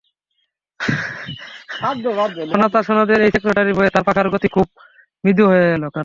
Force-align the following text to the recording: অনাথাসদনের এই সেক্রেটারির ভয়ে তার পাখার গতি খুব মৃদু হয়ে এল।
অনাথাসদনের 2.53 3.19
এই 3.25 3.31
সেক্রেটারির 3.35 3.77
ভয়ে 3.77 3.93
তার 3.95 4.03
পাখার 4.07 4.27
গতি 4.33 4.47
খুব 4.47 4.67
মৃদু 5.23 5.43
হয়ে 5.47 5.67
এল। 5.75 5.83